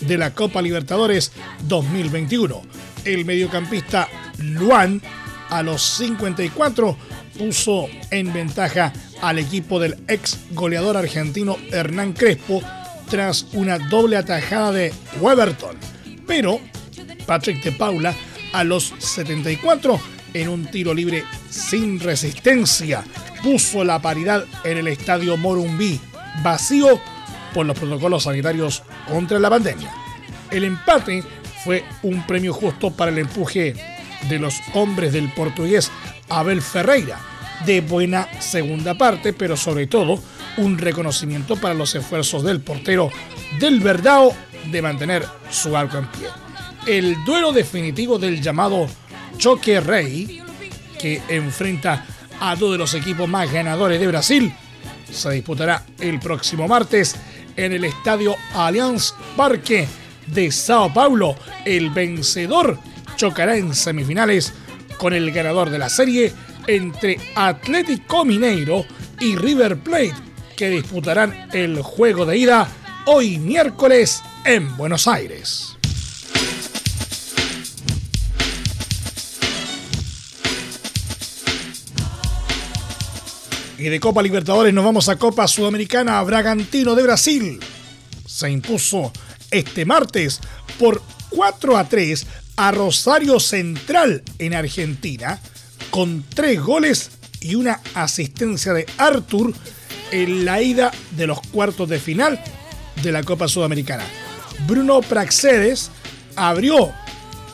de 0.00 0.16
la 0.16 0.32
Copa 0.32 0.62
Libertadores 0.62 1.30
2021. 1.64 2.62
El 3.04 3.26
mediocampista 3.26 4.08
Luan 4.38 5.02
a 5.50 5.62
los 5.62 5.82
54 5.82 6.96
puso 7.38 7.86
en 8.10 8.32
ventaja 8.32 8.94
al 9.20 9.40
equipo 9.40 9.78
del 9.78 9.98
ex 10.08 10.38
goleador 10.52 10.96
argentino 10.96 11.58
Hernán 11.70 12.14
Crespo 12.14 12.62
tras 13.08 13.46
una 13.52 13.78
doble 13.78 14.16
atajada 14.16 14.72
de 14.72 14.92
Weberton. 15.20 15.76
Pero 16.26 16.60
Patrick 17.26 17.62
de 17.62 17.72
Paula 17.72 18.14
a 18.52 18.64
los 18.64 18.94
74 18.98 20.00
en 20.34 20.48
un 20.48 20.66
tiro 20.66 20.94
libre 20.94 21.24
sin 21.50 22.00
resistencia 22.00 23.04
puso 23.42 23.84
la 23.84 24.00
paridad 24.00 24.44
en 24.64 24.78
el 24.78 24.88
estadio 24.88 25.36
Morumbí 25.36 26.00
vacío 26.42 27.00
por 27.54 27.66
los 27.66 27.78
protocolos 27.78 28.24
sanitarios 28.24 28.82
contra 29.08 29.38
la 29.38 29.50
pandemia. 29.50 29.92
El 30.50 30.64
empate 30.64 31.22
fue 31.64 31.84
un 32.02 32.26
premio 32.26 32.52
justo 32.52 32.90
para 32.90 33.10
el 33.10 33.18
empuje 33.18 33.74
de 34.28 34.38
los 34.38 34.60
hombres 34.74 35.12
del 35.12 35.32
portugués 35.32 35.90
Abel 36.28 36.60
Ferreira, 36.60 37.18
de 37.64 37.80
buena 37.80 38.28
segunda 38.40 38.94
parte, 38.94 39.32
pero 39.32 39.56
sobre 39.56 39.86
todo 39.86 40.20
un 40.56 40.78
reconocimiento 40.78 41.56
para 41.56 41.74
los 41.74 41.94
esfuerzos 41.94 42.42
del 42.42 42.60
portero 42.60 43.10
del 43.60 43.80
Verdao 43.80 44.34
de 44.70 44.82
mantener 44.82 45.24
su 45.50 45.76
arco 45.76 45.98
en 45.98 46.06
pie. 46.06 46.28
El 46.86 47.24
duelo 47.24 47.52
definitivo 47.52 48.18
del 48.18 48.40
llamado 48.40 48.86
Choque 49.38 49.80
Rey, 49.80 50.42
que 50.98 51.20
enfrenta 51.28 52.04
a 52.40 52.54
dos 52.56 52.72
de 52.72 52.78
los 52.78 52.94
equipos 52.94 53.28
más 53.28 53.50
ganadores 53.52 54.00
de 54.00 54.06
Brasil, 54.06 54.54
se 55.10 55.30
disputará 55.30 55.84
el 56.00 56.18
próximo 56.20 56.68
martes 56.68 57.16
en 57.56 57.72
el 57.72 57.84
estadio 57.84 58.36
Allianz 58.54 59.14
Parque 59.36 59.88
de 60.26 60.50
Sao 60.50 60.92
Paulo. 60.92 61.36
El 61.64 61.90
vencedor 61.90 62.78
chocará 63.16 63.56
en 63.56 63.74
semifinales 63.74 64.52
con 64.98 65.12
el 65.12 65.30
ganador 65.32 65.70
de 65.70 65.78
la 65.78 65.88
serie 65.88 66.32
entre 66.66 67.18
Atlético 67.34 68.24
Mineiro 68.24 68.84
y 69.20 69.36
River 69.36 69.78
Plate, 69.78 70.14
que 70.56 70.70
disputarán 70.70 71.48
el 71.52 71.82
juego 71.82 72.24
de 72.24 72.38
ida 72.38 72.68
hoy 73.04 73.38
miércoles 73.38 74.22
en 74.44 74.76
Buenos 74.76 75.06
Aires. 75.06 75.76
Y 83.78 83.84
de 83.84 84.00
Copa 84.00 84.22
Libertadores 84.22 84.72
nos 84.72 84.84
vamos 84.84 85.10
a 85.10 85.16
Copa 85.16 85.46
Sudamericana. 85.46 86.22
Bragantino 86.22 86.94
de 86.94 87.02
Brasil 87.02 87.60
se 88.26 88.50
impuso 88.50 89.12
este 89.50 89.84
martes 89.84 90.40
por 90.78 91.02
4 91.28 91.76
a 91.76 91.86
3 91.86 92.26
a 92.56 92.70
Rosario 92.70 93.38
Central 93.38 94.22
en 94.38 94.54
Argentina 94.54 95.38
con 95.90 96.24
tres 96.34 96.60
goles 96.60 97.10
y 97.40 97.54
una 97.54 97.80
asistencia 97.94 98.72
de 98.72 98.86
Artur 98.96 99.52
en 100.10 100.44
la 100.44 100.62
ida 100.62 100.92
de 101.12 101.26
los 101.26 101.40
cuartos 101.40 101.88
de 101.88 101.98
final 101.98 102.42
de 103.02 103.12
la 103.12 103.22
Copa 103.22 103.48
Sudamericana. 103.48 104.04
Bruno 104.66 105.00
Praxedes 105.00 105.90
abrió 106.34 106.92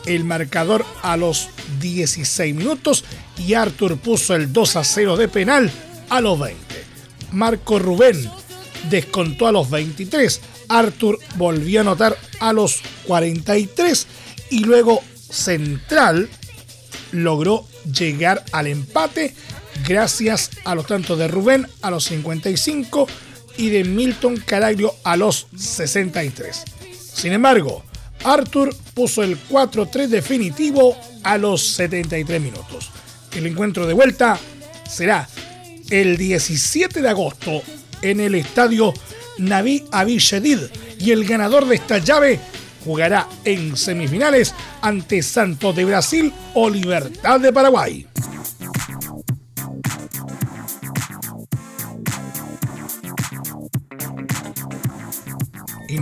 el 0.07 0.25
marcador 0.25 0.85
a 1.03 1.17
los 1.17 1.49
16 1.81 2.55
minutos 2.55 3.05
y 3.39 3.55
Artur 3.55 3.99
puso 3.99 4.35
el 4.35 4.53
2 4.53 4.77
a 4.77 4.85
0 4.85 5.17
de 5.17 5.29
penal 5.29 5.71
a 6.09 6.21
los 6.21 6.39
20. 6.39 6.63
Marco 7.33 7.79
Rubén 7.79 8.31
descontó 8.91 9.47
a 9.47 9.53
los 9.53 9.71
23. 9.71 10.41
Artur 10.69 11.19
volvió 11.37 11.81
a 11.81 11.83
anotar 11.83 12.17
a 12.41 12.53
los 12.53 12.81
43 13.07 14.07
y 14.51 14.65
luego 14.65 15.03
Central 15.31 16.29
logró 17.13 17.67
llegar 17.85 18.45
al 18.53 18.67
empate 18.67 19.35
gracias 19.87 20.51
a 20.65 20.75
los 20.75 20.87
tantos 20.87 21.19
de 21.19 21.29
Rubén 21.29 21.67
a 21.83 21.91
los 21.91 22.05
55 22.05 23.07
y 23.57 23.71
de 23.71 23.85
Milton 23.85 24.37
Caraglio 24.39 24.95
a 25.05 25.17
los 25.17 25.47
63. 25.57 26.65
Sin 27.15 27.33
embargo, 27.33 27.85
Arthur 28.25 28.75
puso 28.95 29.23
el 29.23 29.39
4-3 29.49 30.09
definitivo 30.09 30.97
a 31.23 31.39
los 31.39 31.67
73 31.75 32.41
minutos. 32.41 32.91
El 33.35 33.47
encuentro 33.47 33.87
de 33.87 33.95
vuelta 33.95 34.39
será 34.89 35.29
el 35.91 36.17
17 36.17 37.03
de 37.03 37.09
agosto 37.09 37.63
en 38.03 38.21
el 38.21 38.35
estadio 38.35 38.93
Naví 39.39 39.85
Avishedid 39.91 40.59
y 40.99 41.11
el 41.11 41.25
ganador 41.25 41.67
de 41.67 41.77
esta 41.77 41.99
llave 41.99 42.39
jugará 42.85 43.29
en 43.45 43.77
semifinales 43.77 44.55
ante 44.81 45.23
Santos 45.23 45.75
de 45.77 45.85
Brasil 45.85 46.33
o 46.55 46.69
Libertad 46.69 47.41
de 47.41 47.53
Paraguay. 47.53 48.07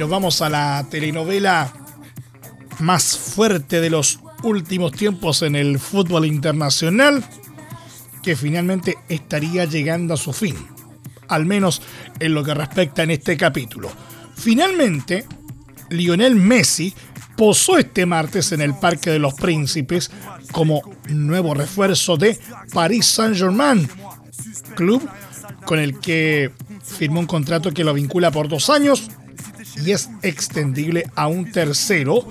Nos 0.01 0.09
vamos 0.09 0.41
a 0.41 0.49
la 0.49 0.87
telenovela 0.91 1.71
más 2.79 3.19
fuerte 3.19 3.83
de 3.83 3.91
los 3.91 4.21
últimos 4.43 4.93
tiempos 4.93 5.43
en 5.43 5.55
el 5.55 5.79
fútbol 5.79 6.25
internacional, 6.25 7.23
que 8.23 8.35
finalmente 8.35 8.97
estaría 9.11 9.67
llegando 9.67 10.15
a 10.15 10.17
su 10.17 10.33
fin, 10.33 10.57
al 11.29 11.45
menos 11.45 11.83
en 12.19 12.33
lo 12.33 12.43
que 12.43 12.55
respecta 12.55 13.03
en 13.03 13.11
este 13.11 13.37
capítulo. 13.37 13.91
Finalmente, 14.37 15.27
Lionel 15.91 16.35
Messi 16.35 16.95
posó 17.37 17.77
este 17.77 18.07
martes 18.07 18.53
en 18.53 18.63
el 18.63 18.75
Parque 18.75 19.11
de 19.11 19.19
los 19.19 19.35
Príncipes 19.35 20.11
como 20.51 20.81
nuevo 21.11 21.53
refuerzo 21.53 22.17
de 22.17 22.39
Paris 22.73 23.05
Saint-Germain, 23.05 23.87
club 24.77 25.07
con 25.67 25.79
el 25.79 26.01
que 26.01 26.53
firmó 26.83 27.21
un 27.21 27.27
contrato 27.27 27.71
que 27.71 27.85
lo 27.85 27.93
vincula 27.93 28.31
por 28.31 28.49
dos 28.49 28.71
años 28.71 29.11
y 29.77 29.93
es 29.93 30.11
extendible 30.23 31.11
a 31.15 31.27
un 31.27 31.51
tercero 31.51 32.27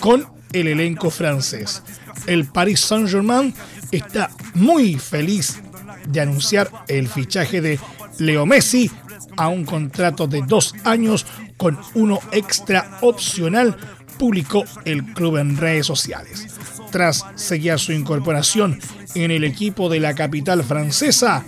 con 0.00 0.26
el 0.52 0.68
elenco 0.68 1.10
francés. 1.10 1.82
El 2.26 2.46
Paris 2.46 2.80
Saint-Germain 2.80 3.54
está 3.90 4.30
muy 4.54 4.98
feliz 4.98 5.60
de 6.08 6.20
anunciar 6.20 6.70
el 6.88 7.08
fichaje 7.08 7.60
de 7.60 7.78
Leo 8.18 8.46
Messi 8.46 8.90
a 9.36 9.48
un 9.48 9.64
contrato 9.64 10.26
de 10.26 10.42
dos 10.46 10.74
años 10.84 11.26
con 11.56 11.78
uno 11.94 12.20
extra 12.32 12.98
opcional, 13.00 13.76
publicó 14.18 14.64
el 14.84 15.04
club 15.14 15.38
en 15.38 15.56
redes 15.56 15.86
sociales. 15.86 16.46
Tras 16.90 17.24
seguir 17.36 17.78
su 17.78 17.92
incorporación 17.92 18.78
en 19.14 19.30
el 19.30 19.44
equipo 19.44 19.88
de 19.88 20.00
la 20.00 20.14
capital 20.14 20.62
francesa, 20.62 21.44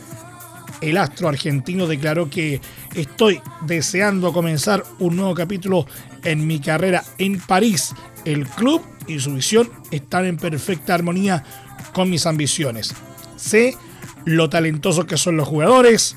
el 0.85 0.99
astro 0.99 1.29
argentino 1.29 1.87
declaró 1.87 2.29
que 2.29 2.61
estoy 2.95 3.41
deseando 3.63 4.33
comenzar 4.33 4.85
un 4.99 5.17
nuevo 5.17 5.35
capítulo 5.35 5.87
en 6.23 6.47
mi 6.47 6.61
carrera 6.61 7.03
en 7.19 7.41
París. 7.41 7.95
El 8.25 8.47
club 8.47 8.83
y 9.07 9.19
su 9.21 9.35
visión 9.35 9.71
están 9.91 10.27
en 10.27 10.37
perfecta 10.37 10.95
armonía 10.95 11.45
con 11.93 12.11
mis 12.11 12.27
ambiciones. 12.27 12.95
Sé 13.37 13.77
lo 14.25 14.49
talentosos 14.49 15.05
que 15.05 15.17
son 15.17 15.37
los 15.37 15.49
jugadores 15.49 16.17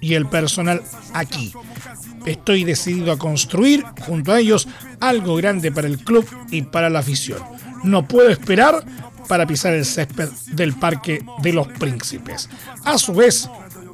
y 0.00 0.14
el 0.14 0.26
personal 0.26 0.82
aquí. 1.12 1.52
Estoy 2.26 2.64
decidido 2.64 3.12
a 3.12 3.18
construir 3.18 3.84
junto 4.00 4.32
a 4.32 4.40
ellos 4.40 4.68
algo 5.00 5.36
grande 5.36 5.70
para 5.72 5.86
el 5.86 5.98
club 5.98 6.26
y 6.50 6.62
para 6.62 6.90
la 6.90 7.00
afición. 7.00 7.38
No 7.82 8.06
puedo 8.08 8.30
esperar 8.30 8.84
para 9.28 9.46
pisar 9.46 9.74
el 9.74 9.84
césped 9.84 10.28
del 10.52 10.74
Parque 10.74 11.24
de 11.42 11.52
los 11.52 11.68
Príncipes. 11.68 12.48
A 12.84 12.98
su 12.98 13.14
vez, 13.14 13.48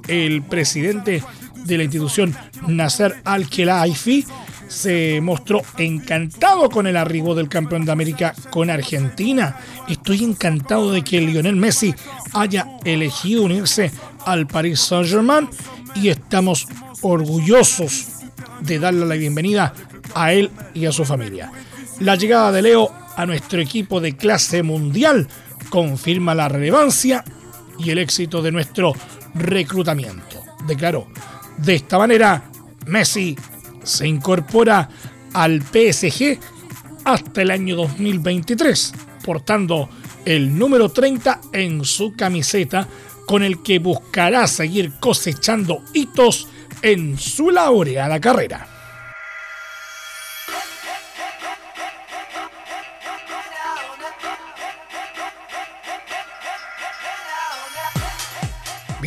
el 0.09 0.43
presidente 0.43 1.23
de 1.65 1.77
la 1.77 1.85
institución 1.85 2.35
Nasser 2.67 3.21
Al-Khelaifi 3.25 4.25
se 4.69 5.21
mostró 5.21 5.63
encantado 5.79 6.71
con 6.71 6.87
el 6.87 6.97
arribo 6.97 7.35
del 7.35 7.49
campeón 7.49 7.85
de 7.85 7.93
América 7.93 8.35
con 8.51 8.71
Argentina. 8.71 9.57
Estoy 9.89 10.23
encantado 10.23 10.93
de 10.93 11.03
que 11.03 11.21
Lionel 11.21 11.57
Messi 11.57 11.93
haya 12.33 12.79
elegido 12.85 13.43
unirse 13.43 13.91
al 14.25 14.47
Paris 14.47 14.81
Saint-Germain 14.81 15.49
y 15.97 16.09
estamos 16.09 16.69
orgullosos 17.03 18.07
de 18.61 18.79
darle 18.79 19.07
la 19.07 19.17
bienvenida 19.17 19.75
a 20.15 20.33
él 20.33 20.51
y 20.73 20.87
a 20.87 20.93
su 20.93 21.05
familia. 21.05 21.51
La 21.99 22.15
llegada 22.15 22.53
de 22.53 22.63
Leo 22.63 22.93
a 23.17 23.27
nuestro 23.27 23.61
equipo 23.61 24.01
de 24.01 24.17
clase 24.17 24.63
mundial 24.63 25.27
confirma 25.69 26.35
la 26.35 26.49
relevancia 26.49 27.25
y 27.79 27.91
el 27.91 27.99
éxito 27.99 28.41
de 28.41 28.53
nuestro 28.53 28.95
reclutamiento. 29.35 30.43
Declaró, 30.66 31.07
de 31.57 31.75
esta 31.75 31.99
manera 31.99 32.51
Messi 32.87 33.37
se 33.83 34.07
incorpora 34.07 34.88
al 35.33 35.62
PSG 35.62 36.38
hasta 37.05 37.43
el 37.43 37.51
año 37.51 37.77
2023, 37.77 38.93
portando 39.25 39.88
el 40.25 40.57
número 40.57 40.88
30 40.90 41.40
en 41.53 41.85
su 41.85 42.14
camiseta, 42.14 42.87
con 43.27 43.43
el 43.43 43.62
que 43.62 43.79
buscará 43.79 44.47
seguir 44.47 44.95
cosechando 44.99 45.83
hitos 45.95 46.49
en 46.83 47.19
su 47.19 47.51
laureada 47.51 48.21
carrera. 48.21 48.80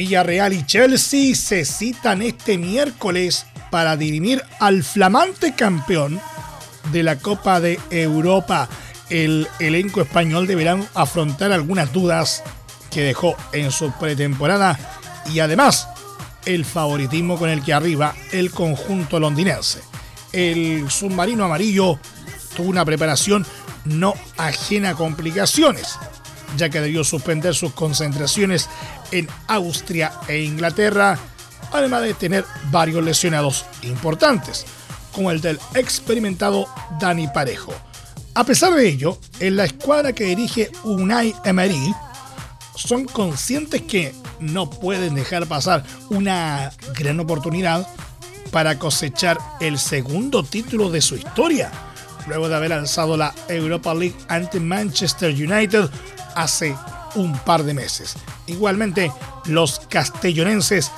Villarreal 0.03 0.51
y 0.51 0.65
Chelsea 0.65 1.33
se 1.33 1.63
citan 1.63 2.21
este 2.21 2.57
miércoles 2.57 3.45
para 3.71 3.95
dirimir 3.95 4.43
al 4.59 4.83
flamante 4.83 5.55
campeón 5.55 6.19
de 6.91 7.03
la 7.03 7.19
Copa 7.19 7.61
de 7.61 7.79
Europa. 7.89 8.67
El 9.09 9.47
elenco 9.59 10.01
español 10.01 10.45
deberá 10.45 10.77
afrontar 10.93 11.53
algunas 11.53 11.93
dudas 11.93 12.43
que 12.91 12.99
dejó 12.99 13.37
en 13.53 13.71
su 13.71 13.93
pretemporada 13.93 14.77
y 15.33 15.39
además 15.39 15.87
el 16.45 16.65
favoritismo 16.65 17.37
con 17.37 17.49
el 17.49 17.63
que 17.63 17.71
arriba 17.71 18.13
el 18.33 18.51
conjunto 18.51 19.21
londinense. 19.21 19.79
El 20.33 20.91
submarino 20.91 21.45
amarillo 21.45 21.97
tuvo 22.57 22.67
una 22.67 22.83
preparación 22.83 23.45
no 23.85 24.15
ajena 24.35 24.89
a 24.89 24.95
complicaciones, 24.95 25.97
ya 26.57 26.69
que 26.69 26.81
debió 26.81 27.03
suspender 27.03 27.55
sus 27.55 27.73
concentraciones 27.73 28.69
en 29.11 29.27
Austria 29.47 30.11
e 30.27 30.43
Inglaterra, 30.43 31.17
además 31.71 32.03
de 32.03 32.13
tener 32.13 32.45
varios 32.71 33.03
lesionados 33.03 33.65
importantes, 33.81 34.65
como 35.11 35.31
el 35.31 35.41
del 35.41 35.59
experimentado 35.75 36.67
Dani 36.99 37.27
Parejo. 37.27 37.73
A 38.35 38.43
pesar 38.43 38.73
de 38.73 38.87
ello, 38.87 39.19
en 39.39 39.55
la 39.55 39.65
escuadra 39.65 40.13
que 40.13 40.25
dirige 40.25 40.71
Unai 40.83 41.35
Emery, 41.45 41.93
son 42.75 43.05
conscientes 43.05 43.83
que 43.83 44.13
no 44.39 44.69
pueden 44.69 45.15
dejar 45.15 45.45
pasar 45.47 45.83
una 46.09 46.71
gran 46.97 47.19
oportunidad 47.19 47.87
para 48.51 48.77
cosechar 48.77 49.37
el 49.59 49.79
segundo 49.79 50.43
título 50.43 50.89
de 50.89 51.01
su 51.01 51.15
historia, 51.15 51.71
luego 52.27 52.49
de 52.49 52.55
haber 52.55 52.73
alzado 52.73 53.17
la 53.17 53.33
Europa 53.47 53.93
League 53.93 54.15
ante 54.27 54.59
Manchester 54.59 55.31
United 55.31 55.89
hace 56.35 56.75
un 57.15 57.37
par 57.39 57.63
de 57.63 57.73
meses. 57.73 58.15
Igualmente, 58.47 59.11
los 59.45 59.81
castellonenses 59.89 60.91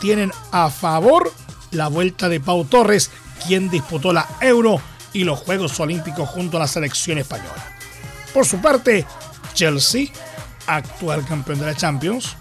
tienen 0.00 0.32
a 0.52 0.70
favor 0.70 1.32
la 1.72 1.88
vuelta 1.88 2.28
de 2.28 2.40
Pau 2.40 2.64
Torres, 2.64 3.10
quien 3.46 3.70
disputó 3.70 4.12
la 4.12 4.26
Euro 4.40 4.80
y 5.12 5.24
los 5.24 5.38
Juegos 5.40 5.78
Olímpicos 5.80 6.28
junto 6.28 6.56
a 6.56 6.60
la 6.60 6.68
selección 6.68 7.18
española. 7.18 7.64
Por 8.32 8.46
su 8.46 8.60
parte, 8.60 9.06
Chelsea, 9.54 10.08
actual 10.66 11.24
campeón 11.26 11.60
de 11.60 11.66
la 11.66 11.74
Champions, 11.74 12.36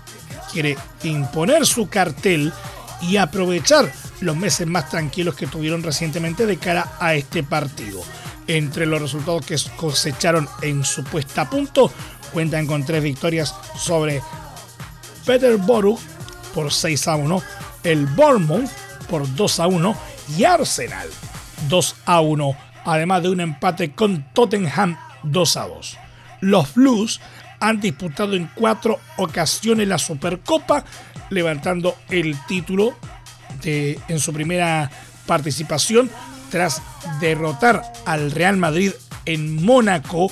quiere 0.52 0.78
imponer 1.04 1.66
su 1.66 1.90
cartel 1.90 2.54
y 3.02 3.18
aprovechar 3.18 3.92
los 4.22 4.36
meses 4.36 4.68
más 4.68 4.90
tranquilos 4.90 5.36
que 5.36 5.48
tuvieron 5.48 5.84
recientemente 5.84 6.46
de 6.46 6.58
cara 6.58 6.94
a 7.00 7.16
este 7.16 7.44
partido. 7.44 8.02
Entre 8.48 8.86
los 8.86 9.02
resultados 9.02 9.46
que 9.46 9.58
cosecharon 9.78 10.48
en 10.62 10.84
su 10.84 11.04
puesta 11.04 11.44
a 11.44 11.50
punto, 11.50 11.92
cuentan 12.34 12.68
con 12.68 12.86
tres 12.86 13.04
victorias 13.04 13.54
sobre 13.78 14.22
Peterborough 15.26 16.00
por 16.54 16.72
6 16.72 17.08
a 17.08 17.16
1, 17.16 17.44
el 17.84 18.06
Bournemouth 18.08 18.70
por 19.10 19.34
2 19.36 19.60
a 19.60 19.68
1 19.68 19.96
y 20.38 20.44
Arsenal 20.44 21.08
2 21.68 21.96
a 22.06 22.22
1, 22.22 22.56
además 22.86 23.24
de 23.24 23.30
un 23.30 23.42
empate 23.42 23.92
con 23.92 24.26
Tottenham 24.34 24.98
2 25.24 25.58
a 25.58 25.68
2. 25.68 25.98
Los 26.42 26.74
Blues 26.74 27.20
han 27.60 27.80
disputado 27.82 28.34
en 28.36 28.50
cuatro 28.56 29.00
ocasiones 29.18 29.88
la 29.88 29.98
Supercopa, 29.98 30.86
levantando 31.30 31.96
el 32.10 32.38
título 32.46 32.96
de, 33.62 34.00
en 34.08 34.20
su 34.20 34.34
primera 34.34 34.90
participación 35.26 36.10
tras 36.50 36.82
derrotar 37.20 37.82
al 38.06 38.32
Real 38.32 38.58
Madrid 38.58 38.92
en 39.26 39.64
Mónaco 39.64 40.32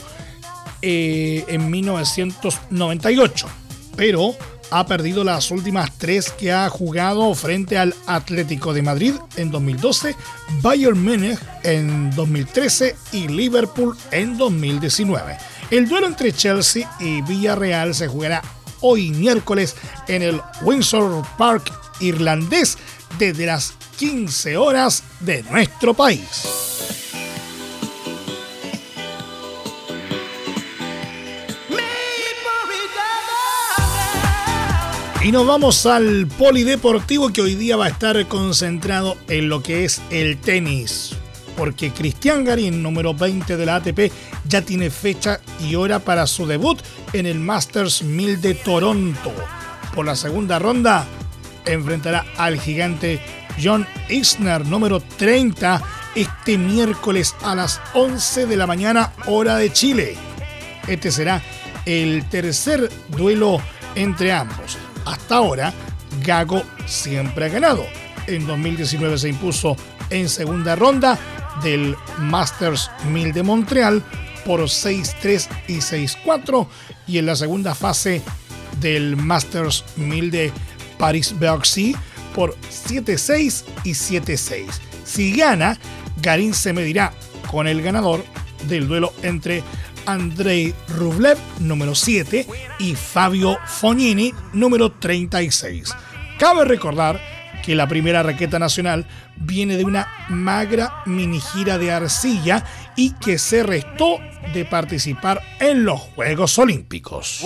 eh, 0.82 1.46
en 1.48 1.70
1998. 1.70 3.48
Pero 3.96 4.36
ha 4.70 4.86
perdido 4.86 5.24
las 5.24 5.52
últimas 5.52 5.92
tres 5.98 6.32
que 6.32 6.52
ha 6.52 6.70
jugado 6.70 7.34
frente 7.36 7.78
al 7.78 7.96
Atlético 8.06 8.74
de 8.74 8.82
Madrid 8.82 9.14
en 9.38 9.52
2012, 9.52 10.16
Bayern 10.62 11.02
Múnich 11.04 11.40
en 11.64 12.12
2013 12.12 12.96
y 13.14 13.28
Liverpool 13.28 13.96
en 14.12 14.38
2019. 14.38 15.38
El 15.72 15.88
duelo 15.88 16.08
entre 16.08 16.34
Chelsea 16.34 16.90
y 17.00 17.22
Villarreal 17.22 17.94
se 17.96 18.08
jugará 18.08 18.42
hoy 18.82 19.12
miércoles 19.12 19.76
en 20.08 20.22
el 20.22 20.42
Windsor 20.62 21.26
Park 21.38 21.72
irlandés 22.00 22.78
desde 23.18 23.46
las 23.46 23.74
15 23.98 24.58
horas 24.58 25.04
de 25.20 25.44
nuestro 25.44 25.94
país. 25.94 26.68
Y 35.28 35.32
nos 35.34 35.46
vamos 35.46 35.86
al 35.86 36.26
polideportivo 36.28 37.34
que 37.34 37.42
hoy 37.42 37.56
día 37.56 37.76
va 37.76 37.88
a 37.88 37.90
estar 37.90 38.26
concentrado 38.28 39.18
en 39.28 39.50
lo 39.50 39.62
que 39.62 39.84
es 39.84 40.02
el 40.10 40.38
tenis. 40.38 41.16
Porque 41.58 41.92
Cristian 41.92 42.46
Garín, 42.46 42.82
número 42.82 43.14
20 43.14 43.58
de 43.58 43.66
la 43.66 43.76
ATP, 43.76 44.12
ya 44.48 44.62
tiene 44.62 44.90
fecha 44.90 45.42
y 45.60 45.76
hora 45.76 46.00
para 46.00 46.28
su 46.28 46.46
debut 46.46 46.80
en 47.12 47.26
el 47.26 47.40
Masters 47.40 48.04
1000 48.04 48.40
de 48.40 48.54
Toronto. 48.54 49.34
Por 49.94 50.06
la 50.06 50.16
segunda 50.16 50.60
ronda, 50.60 51.06
enfrentará 51.68 52.26
al 52.38 52.60
gigante 52.60 53.20
John 53.62 53.88
Isner, 54.10 54.66
número 54.66 55.00
30, 55.00 55.82
este 56.16 56.58
miércoles 56.58 57.36
a 57.44 57.56
las 57.56 57.82
11 57.94 58.46
de 58.46 58.56
la 58.56 58.68
mañana, 58.68 59.14
hora 59.26 59.56
de 59.58 59.72
Chile. 59.72 60.16
Este 60.88 61.12
será 61.12 61.42
el 61.86 62.26
tercer 62.30 62.90
duelo 63.10 63.62
entre 63.96 64.32
ambos. 64.32 64.78
Hasta 65.06 65.36
ahora, 65.36 65.74
Gago 66.24 66.64
siempre 66.86 67.46
ha 67.46 67.50
ganado. 67.50 67.86
En 68.28 68.46
2019 68.46 69.18
se 69.18 69.30
impuso 69.30 69.76
en 70.10 70.30
segunda 70.30 70.76
ronda 70.76 71.18
del 71.64 71.96
Masters 72.20 72.92
1000 73.10 73.34
de 73.34 73.44
Montreal 73.44 74.04
por 74.46 74.62
6-3 74.62 75.48
y 75.68 75.78
6-4 75.78 76.68
y 77.08 77.18
en 77.18 77.26
la 77.26 77.36
segunda 77.36 77.76
fase 77.76 78.22
del 78.80 79.18
Masters 79.18 79.84
1000 79.98 80.32
de 80.32 80.52
Paris-Bercy 80.98 81.96
por 82.34 82.56
7-6 82.70 83.64
y 83.84 83.92
7-6. 83.92 84.66
Si 85.04 85.36
gana, 85.36 85.80
Garín 86.22 86.54
se 86.54 86.74
medirá 86.74 87.14
con 87.50 87.68
el 87.68 87.82
ganador 87.82 88.24
del 88.68 88.88
duelo 88.88 89.14
entre 89.24 89.64
Andrei 90.06 90.74
Rublev, 90.90 91.38
número 91.60 91.94
7, 91.96 92.48
y 92.80 92.96
Fabio 92.96 93.58
Fognini, 93.66 94.34
número 94.54 94.92
36. 94.92 95.94
Cabe 96.40 96.66
recordar 96.66 97.20
que 97.64 97.76
la 97.76 97.88
primera 97.88 98.24
raqueta 98.24 98.60
nacional 98.60 99.06
viene 99.36 99.76
de 99.76 99.84
una 99.84 100.08
magra 100.30 101.04
mini 101.06 101.42
gira 101.42 101.78
de 101.78 101.92
arcilla 101.92 102.64
y 102.96 103.12
que 103.16 103.38
se 103.38 103.64
restó 103.64 104.20
de 104.54 104.64
participar 104.64 105.42
en 105.60 105.84
los 105.84 106.00
Juegos 106.00 106.58
Olímpicos. 106.58 107.44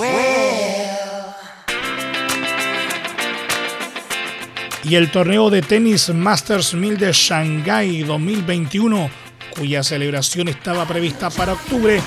Y 4.84 4.96
el 4.96 5.12
torneo 5.12 5.52
de 5.52 5.62
tenis 5.62 6.10
Masters 6.10 6.74
1000 6.74 6.98
de 6.98 7.12
Shanghai 7.12 8.02
2021, 8.02 9.12
cuya 9.56 9.84
celebración 9.84 10.48
estaba 10.48 10.88
prevista 10.88 11.30
para 11.30 11.54
octubre, 11.54 12.02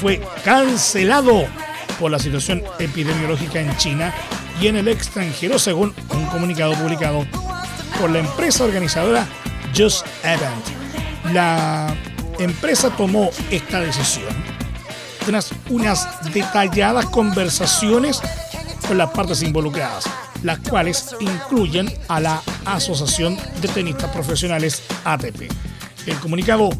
fue 0.00 0.20
cancelado 0.44 1.44
por 1.98 2.12
la 2.12 2.20
situación 2.20 2.62
epidemiológica 2.78 3.60
en 3.60 3.76
China 3.76 4.14
y 4.60 4.68
en 4.68 4.76
el 4.76 4.86
extranjero, 4.86 5.58
según 5.58 5.92
un 6.10 6.26
comunicado 6.26 6.74
publicado 6.74 7.26
por 8.00 8.10
la 8.10 8.20
empresa 8.20 8.64
organizadora 8.64 9.26
Just 9.76 10.06
Event. 10.22 11.32
La 11.32 11.92
empresa 12.38 12.90
tomó 12.90 13.30
esta 13.50 13.80
decisión 13.80 14.32
tras 15.26 15.50
unas 15.68 16.32
detalladas 16.32 17.06
conversaciones 17.06 18.22
con 18.86 18.98
las 18.98 19.10
partes 19.10 19.42
involucradas 19.42 20.08
las 20.42 20.58
cuales 20.60 21.14
incluyen 21.20 21.92
a 22.08 22.20
la 22.20 22.42
Asociación 22.64 23.36
de 23.60 23.68
Tenistas 23.68 24.10
Profesionales 24.10 24.82
ATP. 25.04 25.50
El 26.06 26.16
comunicado 26.16 26.70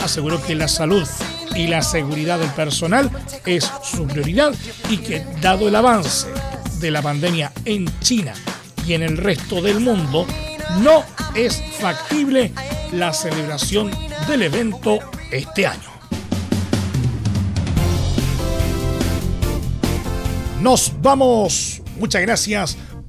aseguró 0.00 0.42
que 0.42 0.54
la 0.54 0.68
salud 0.68 1.06
y 1.54 1.66
la 1.66 1.82
seguridad 1.82 2.38
del 2.38 2.50
personal 2.50 3.10
es 3.46 3.70
su 3.82 4.06
prioridad 4.06 4.54
y 4.88 4.98
que 4.98 5.24
dado 5.40 5.68
el 5.68 5.74
avance 5.74 6.28
de 6.80 6.90
la 6.90 7.02
pandemia 7.02 7.52
en 7.64 7.86
China 8.00 8.34
y 8.86 8.94
en 8.94 9.02
el 9.02 9.16
resto 9.16 9.60
del 9.60 9.80
mundo, 9.80 10.26
no 10.80 11.02
es 11.34 11.62
factible 11.80 12.52
la 12.92 13.12
celebración 13.12 13.90
del 14.28 14.42
evento 14.42 14.98
este 15.30 15.66
año. 15.66 15.90
Nos 20.60 20.92
vamos. 21.00 21.82
Muchas 21.98 22.22
gracias 22.22 22.76